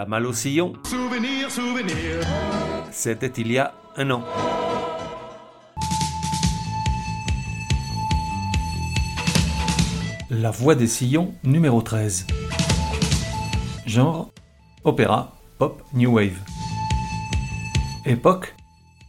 [0.00, 0.72] La malle au sillon.
[0.84, 2.24] Souvenir, souvenir.
[2.90, 4.24] C'était il y a un an.
[10.30, 12.28] La voix des sillons numéro 13.
[13.84, 14.30] Genre
[14.84, 16.38] opéra, pop, new wave.
[18.06, 18.56] Époque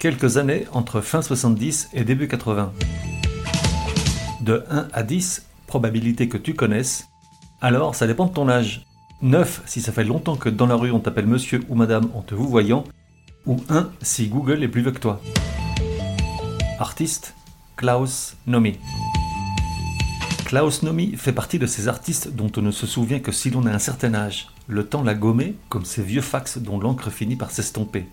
[0.00, 2.72] quelques années entre fin 70 et début 80.
[4.40, 7.06] De 1 à 10, probabilité que tu connaisses.
[7.60, 8.89] Alors, ça dépend de ton âge.
[9.22, 12.22] 9 si ça fait longtemps que dans la rue on t'appelle monsieur ou madame en
[12.22, 12.84] te vous voyant.
[13.46, 15.20] Ou 1 si Google est plus vieux que toi.
[16.78, 17.34] Artiste
[17.76, 18.78] Klaus Nomi.
[20.46, 23.66] Klaus Nomi fait partie de ces artistes dont on ne se souvient que si l'on
[23.66, 24.48] a un certain âge.
[24.66, 28.06] Le temps l'a gommé comme ces vieux fax dont l'encre finit par s'estomper.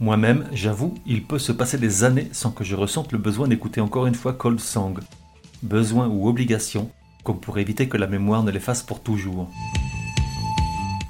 [0.00, 3.80] Moi-même, j'avoue, il peut se passer des années sans que je ressente le besoin d'écouter
[3.80, 5.00] encore une fois Cold Song.
[5.62, 6.90] Besoin ou obligation,
[7.22, 9.48] comme pour éviter que la mémoire ne l'efface pour toujours.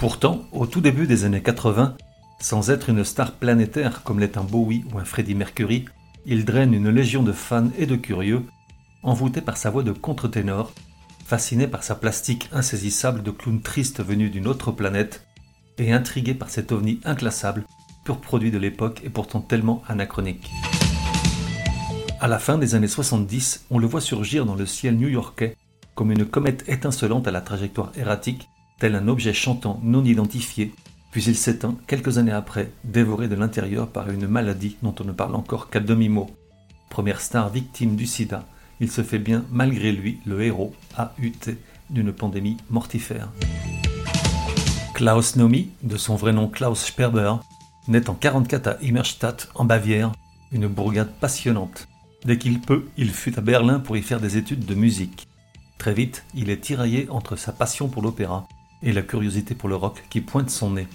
[0.05, 1.97] Pourtant, au tout début des années 80,
[2.39, 5.87] sans être une star planétaire comme l'est un Bowie ou un Freddie Mercury,
[6.27, 8.43] il draine une légion de fans et de curieux,
[9.02, 10.74] envoûtés par sa voix de contre-ténor,
[11.24, 15.27] fascinés par sa plastique insaisissable de clown triste venu d'une autre planète,
[15.79, 17.65] et intrigués par cet ovni inclassable
[18.05, 20.51] pur produit de l'époque et pourtant tellement anachronique.
[22.21, 25.57] À la fin des années 70, on le voit surgir dans le ciel new-yorkais
[25.95, 30.75] comme une comète étincelante à la trajectoire erratique, tel un objet chantant non identifié,
[31.11, 35.13] puis il s'éteint quelques années après, dévoré de l'intérieur par une maladie dont on ne
[35.13, 36.29] parle encore qu'à demi-mot.
[36.91, 38.45] Première star victime du sida,
[38.80, 41.55] il se fait bien malgré lui le héros, AUT,
[41.91, 43.30] d'une pandémie mortifère.
[44.95, 47.35] Klaus Nomi, de son vrai nom Klaus Sperber,
[47.89, 50.13] naît en 44 à Immerstadt, en Bavière,
[50.52, 51.89] une bourgade passionnante.
[52.25, 55.29] Dès qu'il peut, il fut à Berlin pour y faire des études de musique.
[55.79, 58.49] Très vite, il est tiraillé entre sa passion pour l'opéra
[58.85, 60.87] et la curiosité pour le rock qui pointe son nez.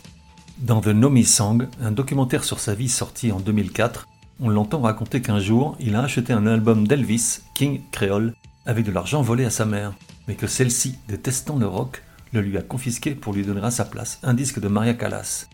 [0.60, 4.08] Dans The Nomi Song, un documentaire sur sa vie sorti en 2004,
[4.40, 8.34] on l'entend raconter qu'un jour, il a acheté un album d'Elvis, King Creole,
[8.66, 9.94] avec de l'argent volé à sa mère,
[10.28, 13.86] mais que celle-ci, détestant le rock, le lui a confisqué pour lui donner à sa
[13.86, 15.48] place un disque de Maria Callas.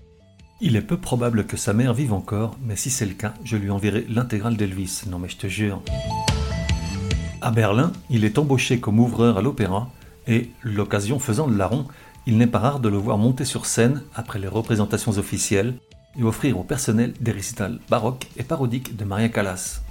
[0.62, 3.57] Il est peu probable que sa mère vive encore, mais si c'est le cas, je
[3.57, 5.03] lui enverrai l'intégrale d'Elvis.
[5.09, 5.81] Non mais je te jure.
[7.41, 9.90] À Berlin, il est embauché comme ouvreur à l'opéra,
[10.28, 11.85] et, l'occasion faisant le larron,
[12.28, 15.75] il n'est pas rare de le voir monter sur scène après les représentations officielles
[16.18, 19.81] et offrir au personnel des récitals baroques et parodiques de Maria Callas.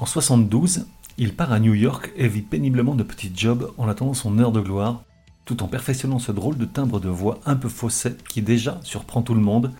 [0.00, 0.86] En 72,
[1.16, 4.52] il part à New York et vit péniblement de petits jobs en attendant son heure
[4.52, 5.04] de gloire,
[5.44, 9.22] tout en perfectionnant ce drôle de timbre de voix un peu faussé qui déjà surprend
[9.22, 9.72] tout le monde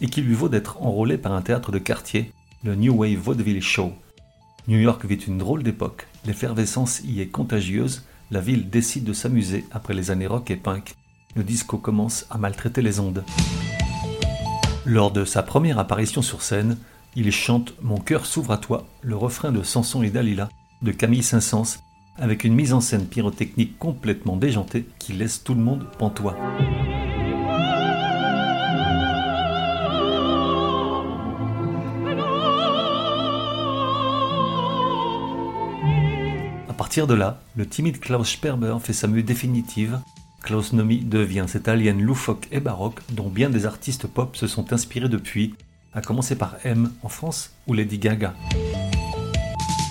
[0.00, 2.32] et qui lui vaut d'être enrôlé par un théâtre de quartier,
[2.64, 3.92] le New Wave Vaudeville Show.
[4.66, 9.66] New York vit une drôle d'époque, l'effervescence y est contagieuse, la ville décide de s'amuser
[9.70, 10.94] après les années rock et punk,
[11.36, 13.24] le disco commence à maltraiter les ondes.
[14.86, 16.78] Lors de sa première apparition sur scène,
[17.14, 20.48] il chante Mon cœur s'ouvre à toi, le refrain de Samson et Dalila
[20.80, 21.78] de Camille Saint-Saëns
[22.16, 26.36] avec une mise en scène pyrotechnique complètement déjantée qui laisse tout le monde pantois.
[37.00, 39.98] De là, le timide Klaus Sperber fait sa mue définitive.
[40.42, 44.74] Klaus Nomi devient cet alien loufoque et baroque dont bien des artistes pop se sont
[44.74, 45.54] inspirés depuis,
[45.94, 48.34] à commencer par M en France ou Lady Gaga.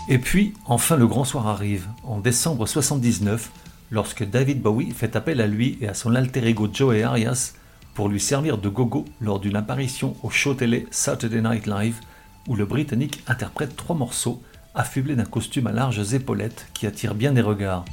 [0.10, 3.50] Et puis, enfin, le grand soir arrive, en décembre 79,
[3.90, 7.54] lorsque David Bowie fait appel à lui et à son alter ego Joey Arias
[7.96, 11.96] pour lui servir de gogo lors d'une apparition au show télé Saturday Night Live,
[12.48, 14.44] où le Britannique interprète trois morceaux
[14.76, 17.86] affublés d'un costume à larges épaulettes qui attire bien des regards.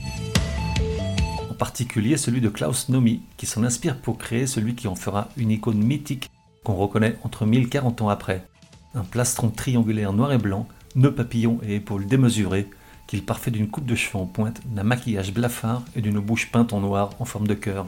[1.50, 5.28] En particulier celui de Klaus Nomi, qui s'en inspire pour créer celui qui en fera
[5.36, 6.30] une icône mythique
[6.64, 8.46] qu'on reconnaît entre 1040 ans après.
[8.94, 12.68] Un plastron triangulaire noir et blanc nœuds papillons et épaules démesurées,
[13.06, 16.72] qu'il parfait d'une coupe de cheveux en pointe, d'un maquillage blafard et d'une bouche peinte
[16.72, 17.86] en noir en forme de cœur.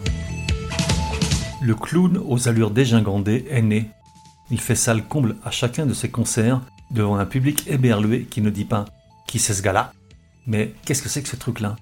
[1.60, 3.90] Le clown aux allures dégingandées est né.
[4.50, 8.50] Il fait salle comble à chacun de ses concerts devant un public éberlué qui ne
[8.50, 8.84] dit pas
[9.26, 9.92] Qui c'est ce gars-là
[10.46, 11.76] Mais qu'est-ce que c'est que ce truc-là?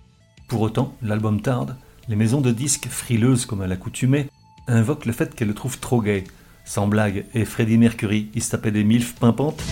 [0.48, 1.76] Pour autant, l'album tarde,
[2.08, 4.28] les maisons de disques, frileuses comme à l'accoutumée,
[4.66, 6.24] invoquent le fait qu'elles le trouvent trop gay.
[6.64, 9.62] Sans blague, et Freddie Mercury, il se tapait des milfs pimpantes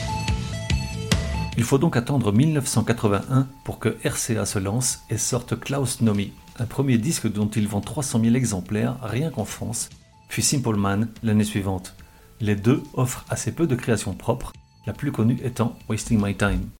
[1.58, 6.66] il faut donc attendre 1981 pour que RCA se lance et sorte Klaus Nomi, un
[6.66, 9.88] premier disque dont il vend 300 000 exemplaires rien qu'en France,
[10.28, 11.94] puis Simple Man l'année suivante.
[12.40, 14.52] Les deux offrent assez peu de créations propres,
[14.86, 16.70] la plus connue étant Wasting My Time.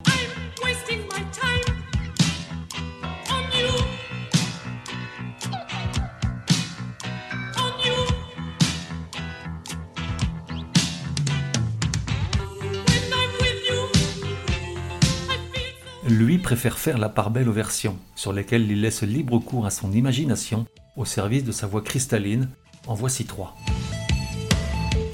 [16.09, 19.69] Lui préfère faire la part belle aux versions, sur lesquelles il laisse libre cours à
[19.69, 20.65] son imagination,
[20.95, 22.49] au service de sa voix cristalline.
[22.87, 23.55] En voici trois.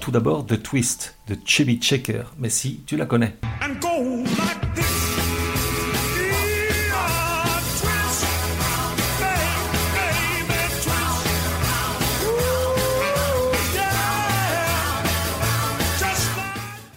[0.04, 3.38] Tout d'abord The Twist de Chevy Checker, mais si, tu la connais.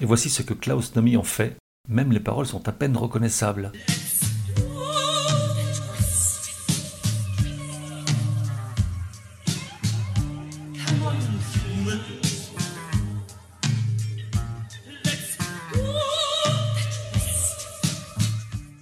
[0.00, 1.56] Et voici ce que Klaus Nomi en fait,
[1.88, 3.70] même les paroles sont à peine reconnaissables.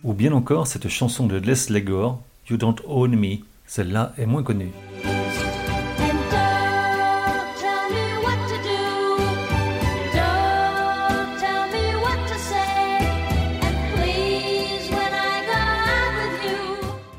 [0.05, 2.21] Ou bien encore cette chanson de Leslie Gore,
[2.51, 4.71] You Don't Own Me, celle-là est moins connue.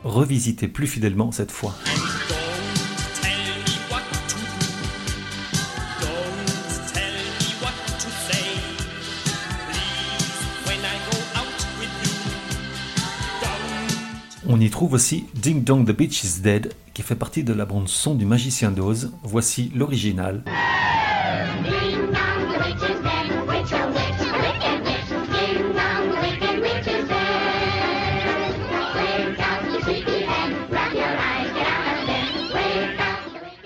[0.04, 1.74] Revisitez plus fidèlement cette fois.
[14.57, 17.66] On y trouve aussi Ding Dong the Beach is Dead, qui fait partie de la
[17.66, 19.12] bande son du Magicien d'Oz.
[19.22, 20.46] Voici l'original.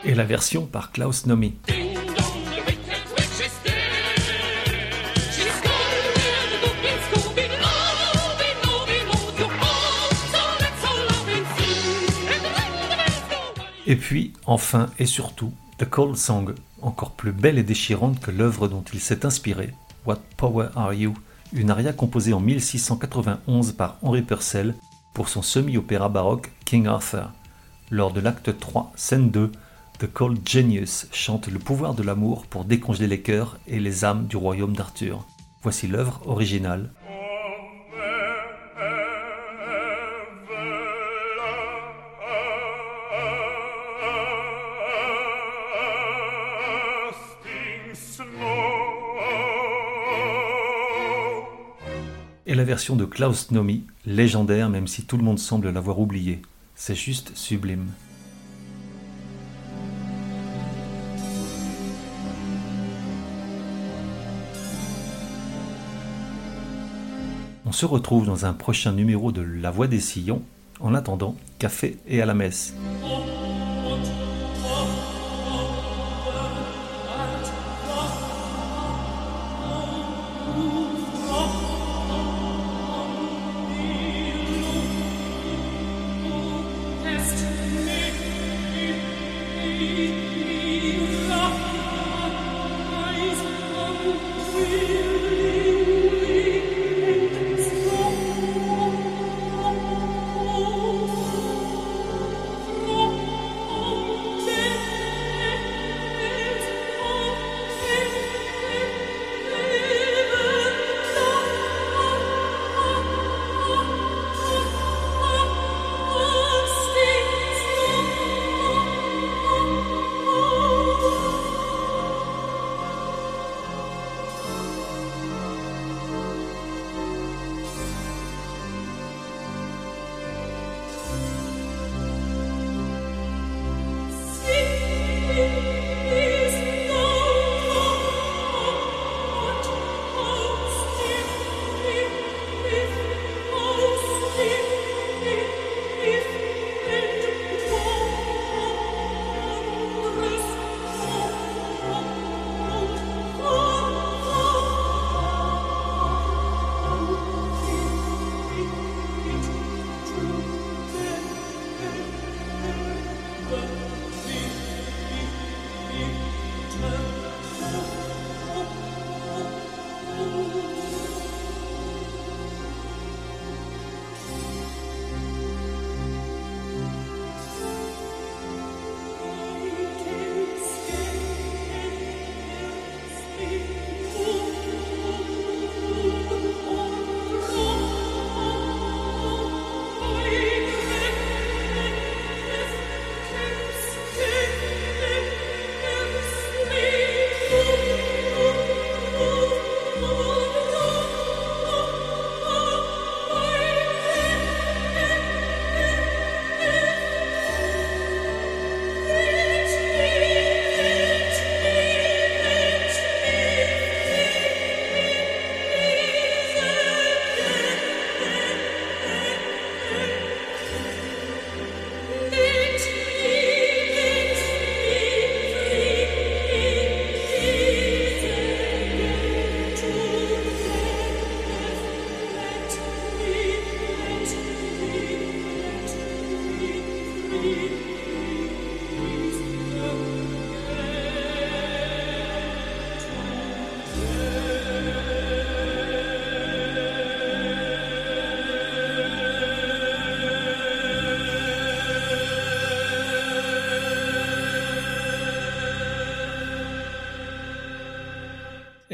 [0.04, 1.54] Et la version par Klaus Nomi.
[13.90, 16.54] Et puis, enfin et surtout, The Cold Song,
[16.84, 19.74] encore plus belle et déchirante que l'œuvre dont il s'est inspiré,
[20.06, 21.16] What Power Are You,
[21.54, 24.76] une aria composée en 1691 par Henry Purcell
[25.16, 27.32] pour son semi-opéra baroque King Arthur.
[27.90, 29.52] Lors de l'acte 3, scène 2,
[29.98, 34.28] The Cold Genius chante le pouvoir de l'amour pour décongeler les cœurs et les âmes
[34.28, 35.26] du royaume d'Arthur.
[35.64, 36.92] Voici l'œuvre originale
[52.50, 56.42] et la version de Klaus Nomi, légendaire même si tout le monde semble l'avoir oublié.
[56.74, 57.92] C'est juste sublime.
[67.68, 70.42] On se retrouve dans un prochain numéro de La Voix des Sillons.
[70.80, 72.74] En attendant, café et à la messe.